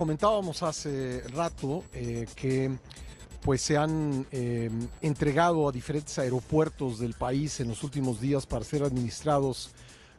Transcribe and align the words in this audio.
Comentábamos 0.00 0.62
hace 0.62 1.22
rato 1.28 1.84
eh, 1.92 2.24
que 2.34 2.70
pues 3.44 3.60
se 3.60 3.76
han 3.76 4.24
eh, 4.32 4.70
entregado 5.02 5.68
a 5.68 5.72
diferentes 5.72 6.18
aeropuertos 6.18 6.98
del 6.98 7.12
país 7.12 7.60
en 7.60 7.68
los 7.68 7.84
últimos 7.84 8.18
días 8.18 8.46
para 8.46 8.64
ser 8.64 8.82
administrados, 8.82 9.74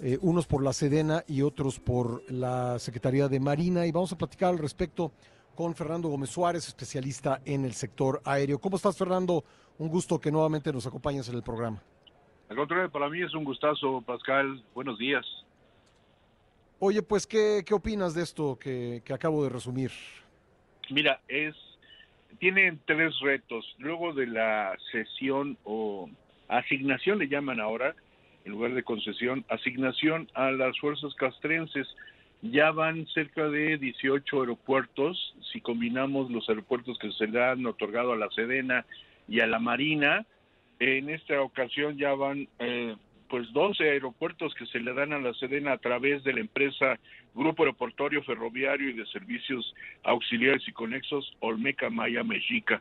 eh, 0.00 0.16
unos 0.22 0.46
por 0.46 0.62
la 0.62 0.72
Sedena 0.72 1.24
y 1.26 1.42
otros 1.42 1.80
por 1.80 2.22
la 2.30 2.78
Secretaría 2.78 3.26
de 3.26 3.40
Marina. 3.40 3.84
Y 3.84 3.90
vamos 3.90 4.12
a 4.12 4.16
platicar 4.16 4.50
al 4.50 4.58
respecto 4.58 5.10
con 5.56 5.74
Fernando 5.74 6.08
Gómez 6.08 6.30
Suárez, 6.30 6.68
especialista 6.68 7.40
en 7.44 7.64
el 7.64 7.72
sector 7.72 8.22
aéreo. 8.24 8.60
¿Cómo 8.60 8.76
estás, 8.76 8.96
Fernando? 8.96 9.42
Un 9.78 9.88
gusto 9.88 10.20
que 10.20 10.30
nuevamente 10.30 10.72
nos 10.72 10.86
acompañes 10.86 11.28
en 11.28 11.34
el 11.34 11.42
programa. 11.42 11.82
Al 12.48 12.56
contrario, 12.56 12.88
para 12.92 13.08
mí 13.08 13.20
es 13.22 13.34
un 13.34 13.42
gustazo, 13.42 14.02
Pascal. 14.02 14.62
Buenos 14.72 14.98
días. 14.98 15.26
Oye, 16.78 17.02
pues, 17.02 17.26
¿qué, 17.26 17.62
qué 17.66 17.74
opinas 17.74 18.14
de 18.14 18.22
esto 18.22 18.58
que, 18.58 19.02
que 19.04 19.12
acabo 19.12 19.42
de 19.44 19.50
resumir? 19.50 19.90
Mira, 20.90 21.20
es 21.28 21.54
tienen 22.38 22.80
tres 22.84 23.18
retos. 23.20 23.64
Luego 23.78 24.12
de 24.12 24.26
la 24.26 24.76
sesión 24.92 25.56
o 25.64 26.10
asignación, 26.48 27.18
le 27.18 27.28
llaman 27.28 27.60
ahora, 27.60 27.94
en 28.44 28.52
lugar 28.52 28.74
de 28.74 28.82
concesión, 28.82 29.44
asignación 29.48 30.28
a 30.34 30.50
las 30.50 30.78
fuerzas 30.78 31.14
castrenses. 31.14 31.86
Ya 32.42 32.70
van 32.70 33.06
cerca 33.06 33.48
de 33.48 33.78
18 33.78 34.40
aeropuertos. 34.40 35.34
Si 35.52 35.60
combinamos 35.60 36.30
los 36.30 36.46
aeropuertos 36.48 36.98
que 36.98 37.10
se 37.12 37.26
le 37.26 37.42
han 37.42 37.64
otorgado 37.64 38.12
a 38.12 38.16
la 38.16 38.28
Sedena 38.30 38.84
y 39.26 39.40
a 39.40 39.46
la 39.46 39.58
Marina, 39.58 40.26
en 40.80 41.08
esta 41.08 41.40
ocasión 41.40 41.96
ya 41.96 42.12
van 42.14 42.46
eh, 42.58 42.94
pues 43.28 43.52
12 43.52 43.84
aeropuertos 43.84 44.54
que 44.54 44.64
se 44.66 44.80
le 44.80 44.94
dan 44.94 45.12
a 45.12 45.18
la 45.18 45.34
Sedena 45.34 45.72
a 45.72 45.78
través 45.78 46.22
de 46.24 46.32
la 46.32 46.40
empresa 46.40 46.98
Grupo 47.34 47.62
Aeroportuario 47.62 48.22
Ferroviario 48.22 48.88
y 48.90 48.94
de 48.94 49.06
Servicios 49.06 49.74
Auxiliares 50.04 50.66
y 50.68 50.72
Conexos 50.72 51.36
Olmeca 51.40 51.90
Maya 51.90 52.22
Mexica. 52.22 52.80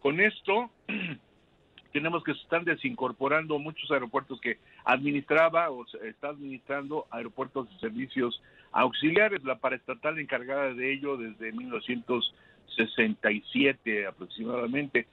Con 0.00 0.20
esto 0.20 0.70
tenemos 1.92 2.22
que 2.24 2.34
se 2.34 2.40
están 2.40 2.64
desincorporando 2.64 3.58
muchos 3.58 3.90
aeropuertos 3.90 4.38
que 4.40 4.58
administraba 4.84 5.70
o 5.70 5.86
está 6.02 6.28
administrando 6.28 7.06
aeropuertos 7.10 7.70
de 7.70 7.78
servicios 7.78 8.42
auxiliares, 8.72 9.42
la 9.44 9.58
paraestatal 9.58 10.18
encargada 10.18 10.74
de 10.74 10.92
ello 10.92 11.16
desde 11.16 11.52
1967 11.52 14.06
aproximadamente 14.06 15.06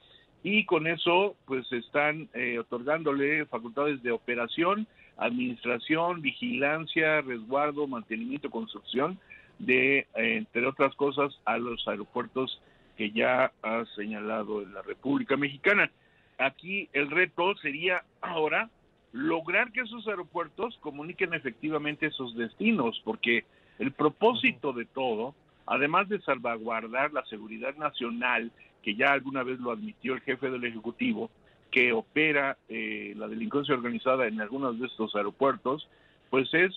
y 0.43 0.65
con 0.65 0.87
eso 0.87 1.35
pues 1.45 1.71
están 1.71 2.29
eh, 2.33 2.59
otorgándole 2.59 3.45
facultades 3.45 4.01
de 4.01 4.11
operación, 4.11 4.87
administración, 5.17 6.21
vigilancia, 6.21 7.21
resguardo, 7.21 7.87
mantenimiento, 7.87 8.49
construcción 8.49 9.19
de, 9.59 9.99
eh, 9.99 10.07
entre 10.15 10.65
otras 10.65 10.95
cosas, 10.95 11.39
a 11.45 11.57
los 11.57 11.87
aeropuertos 11.87 12.61
que 12.97 13.11
ya 13.11 13.51
ha 13.61 13.85
señalado 13.95 14.61
en 14.61 14.73
la 14.73 14.81
República 14.81 15.37
Mexicana. 15.37 15.91
Aquí 16.37 16.89
el 16.93 17.11
reto 17.11 17.55
sería 17.57 18.03
ahora 18.21 18.69
lograr 19.11 19.71
que 19.71 19.81
esos 19.81 20.07
aeropuertos 20.07 20.77
comuniquen 20.81 21.33
efectivamente 21.33 22.07
esos 22.07 22.35
destinos, 22.35 22.99
porque 23.03 23.45
el 23.77 23.91
propósito 23.91 24.73
de 24.73 24.85
todo, 24.85 25.35
además 25.71 26.09
de 26.09 26.19
salvaguardar 26.19 27.13
la 27.13 27.23
seguridad 27.27 27.73
nacional 27.77 28.51
que 28.83 28.93
ya 28.95 29.13
alguna 29.13 29.41
vez 29.43 29.57
lo 29.59 29.71
admitió 29.71 30.13
el 30.13 30.19
jefe 30.19 30.49
del 30.49 30.65
Ejecutivo, 30.65 31.31
que 31.71 31.93
opera 31.93 32.57
eh, 32.67 33.13
la 33.15 33.29
delincuencia 33.29 33.73
organizada 33.73 34.27
en 34.27 34.41
algunos 34.41 34.77
de 34.77 34.87
estos 34.87 35.15
aeropuertos, 35.15 35.87
pues 36.29 36.53
es 36.53 36.73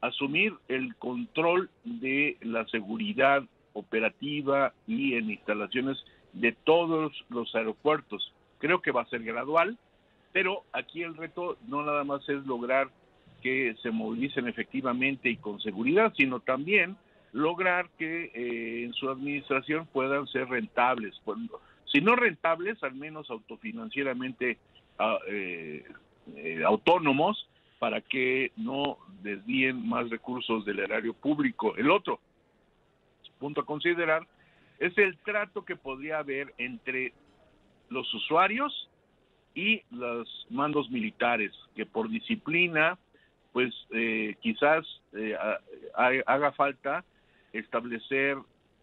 asumir 0.00 0.54
el 0.68 0.96
control 0.96 1.68
de 1.84 2.38
la 2.40 2.66
seguridad 2.68 3.42
operativa 3.74 4.72
y 4.86 5.16
en 5.16 5.30
instalaciones 5.30 6.02
de 6.32 6.52
todos 6.52 7.12
los 7.28 7.54
aeropuertos. 7.54 8.32
Creo 8.58 8.80
que 8.80 8.90
va 8.90 9.02
a 9.02 9.10
ser 9.10 9.22
gradual, 9.22 9.76
pero 10.32 10.64
aquí 10.72 11.02
el 11.02 11.14
reto 11.14 11.58
no 11.68 11.84
nada 11.84 12.04
más 12.04 12.26
es 12.26 12.46
lograr 12.46 12.88
que 13.42 13.76
se 13.82 13.90
movilicen 13.90 14.48
efectivamente 14.48 15.28
y 15.28 15.36
con 15.36 15.60
seguridad, 15.60 16.14
sino 16.16 16.40
también 16.40 16.96
lograr 17.32 17.88
que 17.98 18.30
eh, 18.34 18.84
en 18.84 18.92
su 18.92 19.08
administración 19.08 19.86
puedan 19.86 20.26
ser 20.26 20.48
rentables. 20.48 21.20
Si 21.86 22.00
no 22.00 22.16
rentables, 22.16 22.82
al 22.82 22.94
menos 22.94 23.30
autofinancieramente 23.30 24.58
ah, 24.98 25.18
eh, 25.28 25.84
eh, 26.36 26.62
autónomos 26.64 27.48
para 27.78 28.00
que 28.00 28.52
no 28.56 28.98
desvíen 29.22 29.88
más 29.88 30.10
recursos 30.10 30.64
del 30.64 30.80
erario 30.80 31.14
público. 31.14 31.74
El 31.76 31.90
otro 31.90 32.20
punto 33.38 33.62
a 33.62 33.66
considerar 33.66 34.26
es 34.78 34.96
el 34.98 35.16
trato 35.18 35.64
que 35.64 35.76
podría 35.76 36.18
haber 36.18 36.52
entre 36.58 37.14
los 37.88 38.12
usuarios 38.12 38.90
y 39.54 39.82
los 39.90 40.46
mandos 40.50 40.90
militares, 40.90 41.52
que 41.74 41.86
por 41.86 42.08
disciplina, 42.08 42.98
pues 43.52 43.74
quizás 44.40 44.86
haga 46.26 46.52
falta 46.52 47.04
establecer 47.52 48.36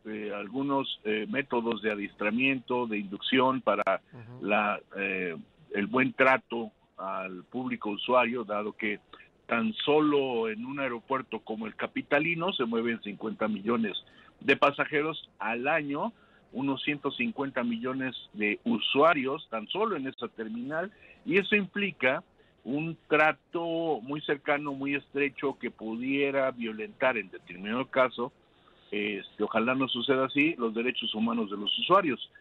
eh, 0.06 0.32
algunos 0.34 1.02
eh, 1.04 1.26
métodos 1.30 1.82
de 1.82 1.92
adiestramiento, 1.92 2.88
de 2.88 2.98
inducción 2.98 3.62
para 3.62 4.02
la, 4.42 4.80
eh, 4.96 5.36
el 5.74 5.88
buen 5.88 6.14
trato 6.14 6.72
al 6.98 7.44
público 7.44 7.90
usuario, 7.90 8.44
dado 8.44 8.74
que 8.74 9.00
tan 9.48 9.74
solo 9.74 10.50
en 10.50 10.66
un 10.66 10.80
aeropuerto 10.80 11.40
como 11.40 11.68
el 11.68 11.76
capitalino 11.76 12.54
se 12.54 12.66
mueven 12.66 13.02
50 13.02 13.48
millones 13.48 13.98
de 14.40 14.56
pasajeros 14.56 15.30
al 15.40 15.68
año, 15.68 16.14
unos 16.54 16.84
150 16.84 17.64
millones 17.64 18.16
de 18.34 18.60
usuarios 18.64 19.48
tan 19.50 19.68
solo 19.68 19.96
en 19.96 20.08
esta 20.08 20.28
terminal, 20.30 20.92
y 21.26 21.38
eso 21.38 21.56
implica 21.56 22.24
un 22.64 22.98
trato 23.08 24.00
muy 24.02 24.22
cercano, 24.22 24.74
muy 24.74 24.96
estrecho 24.96 25.58
que 25.60 25.72
pudiera 25.72 26.52
violentar 26.52 27.18
en 27.18 27.30
determinado 27.30 27.86
caso 27.88 28.32
ojalá 29.40 29.76
no 29.76 29.88
suceda 29.88 30.26
así, 30.26 30.56
los 30.58 30.74
derechos 30.74 31.14
humanos 31.16 31.50
de 31.50 31.58
los 31.58 31.78
usuarios. 31.80 32.32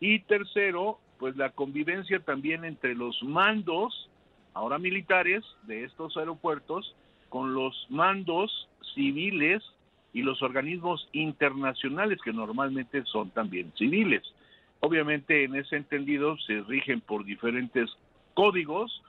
Y 0.00 0.20
tercero, 0.20 0.98
pues 1.18 1.36
la 1.36 1.50
convivencia 1.50 2.20
también 2.20 2.64
entre 2.64 2.94
los 2.94 3.22
mandos, 3.22 4.08
ahora 4.54 4.78
militares, 4.78 5.44
de 5.62 5.84
estos 5.84 6.16
aeropuertos, 6.16 6.94
con 7.28 7.54
los 7.54 7.86
mandos 7.90 8.68
civiles 8.94 9.62
y 10.12 10.22
los 10.22 10.40
organismos 10.42 11.08
internacionales 11.12 12.18
que 12.24 12.32
normalmente 12.32 13.02
son 13.04 13.30
también 13.30 13.72
civiles. 13.76 14.22
Obviamente 14.80 15.44
en 15.44 15.56
ese 15.56 15.76
entendido 15.76 16.38
se 16.38 16.62
rigen 16.62 17.00
por 17.00 17.24
diferentes 17.24 17.90
códigos 18.34 19.02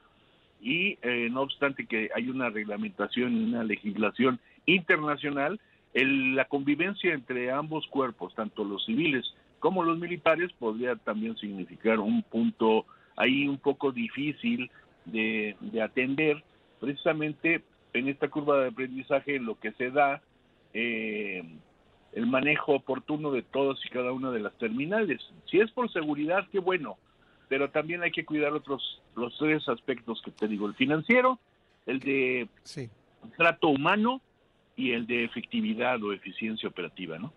y 0.61 0.97
eh, 1.01 1.29
no 1.31 1.41
obstante 1.41 1.85
que 1.85 2.09
hay 2.15 2.29
una 2.29 2.49
reglamentación 2.49 3.37
y 3.37 3.43
una 3.43 3.63
legislación 3.63 4.39
internacional, 4.65 5.59
la 6.05 6.45
convivencia 6.45 7.13
entre 7.13 7.51
ambos 7.51 7.87
cuerpos, 7.87 8.35
tanto 8.35 8.63
los 8.63 8.85
civiles 8.85 9.25
como 9.59 9.83
los 9.83 9.97
militares, 9.97 10.51
podría 10.59 10.95
también 10.95 11.35
significar 11.37 11.99
un 11.99 12.21
punto 12.23 12.85
ahí 13.15 13.47
un 13.47 13.57
poco 13.57 13.91
difícil 13.91 14.69
de, 15.05 15.55
atender, 15.83 16.43
precisamente 16.79 17.63
en 17.93 18.07
esta 18.07 18.27
curva 18.27 18.61
de 18.61 18.69
aprendizaje 18.69 19.39
lo 19.39 19.59
que 19.59 19.71
se 19.71 19.89
da 19.89 20.21
eh, 20.73 21.43
el 22.13 22.27
manejo 22.27 22.73
oportuno 22.73 23.31
de 23.31 23.41
todas 23.41 23.83
y 23.85 23.89
cada 23.89 24.11
una 24.11 24.31
de 24.31 24.39
las 24.39 24.53
terminales. 24.57 25.21
Si 25.49 25.59
es 25.59 25.71
por 25.71 25.91
seguridad, 25.91 26.47
qué 26.51 26.59
bueno, 26.59 26.97
pero 27.47 27.71
también 27.71 28.03
hay 28.03 28.11
que 28.11 28.25
cuidar 28.25 28.53
otros 28.53 29.01
los 29.15 29.35
tres 29.37 29.67
aspectos 29.67 30.21
que 30.23 30.31
te 30.31 30.47
digo, 30.47 30.67
el 30.67 30.75
financiero, 30.75 31.39
el 31.85 31.99
de 31.99 32.47
trato 33.37 33.69
humano 33.69 34.21
y 34.77 34.91
el 34.91 35.07
de 35.07 35.25
efectividad 35.25 36.01
o 36.03 36.13
eficiencia 36.13 36.69
operativa, 36.69 37.17
¿no? 37.17 37.33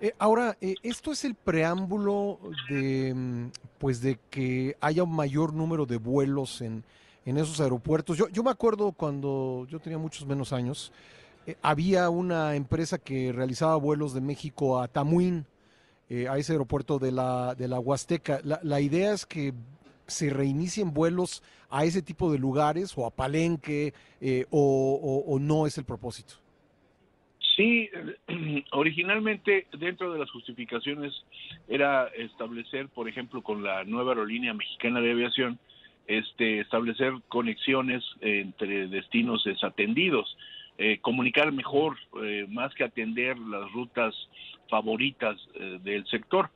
Eh, 0.00 0.12
ahora, 0.18 0.56
eh, 0.60 0.74
esto 0.82 1.10
es 1.10 1.24
el 1.24 1.34
preámbulo 1.34 2.38
de, 2.68 3.14
mm, 3.14 3.50
pues, 3.78 4.00
de 4.00 4.18
que 4.30 4.76
haya 4.80 5.04
un 5.04 5.14
mayor 5.14 5.54
número 5.54 5.86
de 5.86 5.96
vuelos 5.96 6.60
en, 6.60 6.84
esos 7.24 7.60
aeropuertos. 7.60 8.16
Yo, 8.16 8.26
yo 8.30 8.42
me 8.42 8.50
acuerdo 8.50 8.92
cuando 8.92 9.66
yo 9.68 9.80
tenía 9.80 9.98
muchos 9.98 10.26
menos 10.26 10.54
años, 10.54 10.92
eh, 11.46 11.56
había 11.60 12.08
una 12.08 12.54
empresa 12.56 12.96
que 12.96 13.32
realizaba 13.32 13.76
vuelos 13.76 14.14
de 14.14 14.22
México 14.22 14.80
a 14.80 14.88
Tamuín, 14.88 15.44
a 16.30 16.38
ese 16.38 16.52
aeropuerto 16.52 16.98
de 16.98 17.12
la, 17.12 17.54
de 17.54 17.68
la 17.68 17.78
Huasteca. 17.78 18.40
La, 18.42 18.60
la 18.62 18.80
idea 18.80 19.12
es 19.12 19.26
que 19.26 19.52
se 20.08 20.30
reinicien 20.30 20.92
vuelos 20.92 21.42
a 21.70 21.84
ese 21.84 22.02
tipo 22.02 22.32
de 22.32 22.38
lugares 22.38 22.96
o 22.96 23.06
a 23.06 23.10
Palenque 23.10 23.92
eh, 24.20 24.46
o, 24.50 25.38
no 25.40 25.66
es 25.66 25.78
el 25.78 25.84
propósito? 25.84 26.34
Sí, 27.56 27.90
originalmente 28.72 29.66
dentro 29.78 30.12
de 30.12 30.18
las 30.18 30.30
justificaciones 30.30 31.12
era 31.68 32.06
establecer, 32.08 32.88
por 32.88 33.08
ejemplo, 33.08 33.42
con 33.42 33.62
la 33.62 33.84
nueva 33.84 34.12
aerolínea 34.12 34.54
mexicana 34.54 35.00
de 35.00 35.12
aviación, 35.12 35.58
este, 36.06 36.60
establecer 36.60 37.12
conexiones 37.28 38.02
entre 38.20 38.88
destinos 38.88 39.44
desatendidos. 39.44 40.36
eh, 40.80 41.00
comunicar 41.00 41.50
mejor, 41.50 41.96
eh, 42.22 42.46
más 42.48 42.72
que 42.72 42.84
atender 42.84 43.36
las 43.36 43.70
rutas 43.72 44.14
favoritas 44.70 45.36
del 45.82 46.06
sector. 46.06 46.50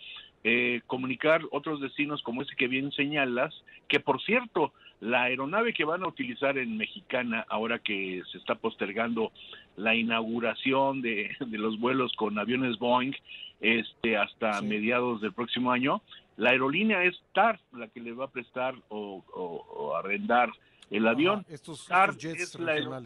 Comunicar 0.86 1.42
otros 1.52 1.80
destinos 1.80 2.22
como 2.22 2.42
ese 2.42 2.56
que 2.56 2.66
bien 2.66 2.90
señalas, 2.92 3.54
que 3.88 4.00
por 4.00 4.20
cierto, 4.22 4.72
la 5.00 5.24
aeronave 5.24 5.72
que 5.72 5.84
van 5.84 6.04
a 6.04 6.08
utilizar 6.08 6.58
en 6.58 6.76
Mexicana, 6.76 7.44
ahora 7.48 7.80
que 7.80 8.22
se 8.30 8.38
está 8.38 8.54
postergando 8.54 9.32
la 9.76 9.94
inauguración 9.94 11.02
de, 11.02 11.36
los 11.50 11.78
vuelos 11.78 12.12
con 12.16 12.38
aviones 12.38 12.78
Boeing 12.78 13.12
este, 13.60 14.16
hasta 14.16 14.62
mediados 14.62 15.20
del 15.20 15.32
próximo 15.32 15.72
año, 15.72 16.02
la 16.36 16.50
aerolínea 16.50 17.04
es 17.04 17.20
TAR 17.34 17.60
la 17.72 17.88
que 17.88 18.00
le 18.00 18.12
va 18.12 18.26
a 18.26 18.30
prestar 18.30 18.74
o, 18.88 19.94
arrendar 19.96 20.50
el 20.90 21.06
avión. 21.06 21.44
estos, 21.48 21.86
TAR 21.86 22.14
es 22.20 22.58
la 22.58 23.02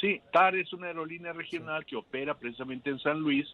Sí. 0.00 0.20
TAR 0.32 0.56
es 0.56 0.72
una 0.72 0.86
aerolínea 0.86 1.32
regional 1.32 1.84
que 1.84 1.96
opera 1.96 2.34
precisamente 2.34 2.90
en 2.90 2.98
San 3.00 3.20
Luis. 3.20 3.46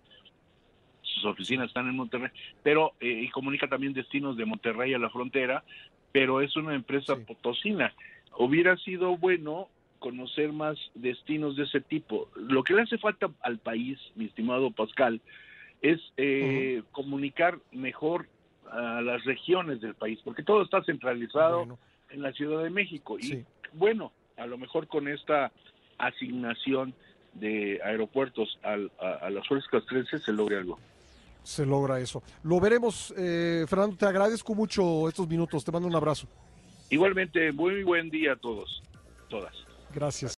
Sus 1.15 1.25
oficinas 1.25 1.69
están 1.69 1.89
en 1.89 1.97
Monterrey, 1.97 2.31
pero 2.63 2.93
eh, 3.01 3.23
y 3.25 3.29
comunica 3.31 3.69
también 3.69 3.93
destinos 3.93 4.37
de 4.37 4.45
Monterrey 4.45 4.95
a 4.95 4.99
la 4.99 5.11
frontera, 5.11 5.65
pero 6.13 6.41
es 6.41 6.57
una 6.57 6.75
empresa 6.75 7.17
potosina. 7.17 7.93
Hubiera 8.37 8.77
sido 8.79 9.17
bueno 9.17 9.69
conocer 9.99 10.53
más 10.53 10.77
destinos 10.95 11.57
de 11.57 11.65
ese 11.65 11.81
tipo. 11.81 12.29
Lo 12.37 12.63
que 12.63 12.75
le 12.75 12.83
hace 12.83 12.99
falta 12.99 13.31
al 13.41 13.59
país, 13.59 13.99
mi 14.17 14.27
estimado 14.27 14.71
Pascal, 14.71 15.21
es 15.81 16.01
eh, 16.17 16.83
comunicar 16.93 17.59
mejor 17.73 18.29
a 18.71 19.01
las 19.03 19.25
regiones 19.25 19.81
del 19.81 19.95
país, 19.95 20.19
porque 20.25 20.43
todo 20.43 20.63
está 20.63 20.83
centralizado 20.85 21.79
en 22.11 22.23
la 22.23 22.33
Ciudad 22.33 22.63
de 22.63 22.71
México. 22.71 23.19
Y 23.19 23.45
bueno, 23.73 24.13
a 24.37 24.47
lo 24.47 24.59
mejor 24.59 24.89
con 24.89 25.09
esta 25.09 25.53
asignación 25.99 26.95
de 27.35 27.81
aeropuertos 27.85 28.59
a, 28.63 28.77
las 29.31 29.47
fuerzas 29.47 29.69
castrenses 29.71 30.23
se 30.25 30.33
logre 30.33 30.59
algo. 30.59 30.79
Se 31.43 31.67
logra 31.67 32.01
eso. 32.01 32.23
Lo 32.43 32.59
veremos, 32.59 33.13
eh, 33.17 33.67
Fernando, 33.69 33.97
te 33.97 34.07
agradezco 34.07 34.55
mucho 34.55 35.09
estos 35.09 35.29
minutos, 35.29 35.65
te 35.65 35.73
mando 35.73 35.89
un 35.89 35.95
abrazo. 35.95 36.27
Igualmente, 36.91 37.53
muy 37.53 37.83
buen 37.83 38.09
día 38.09 38.33
a 38.33 38.37
todos, 38.37 38.83
todas. 39.29 39.55
Gracias. 39.93 40.33